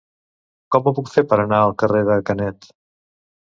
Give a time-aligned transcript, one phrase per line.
[0.75, 2.73] Com ho puc fer per anar al carrer de Canet?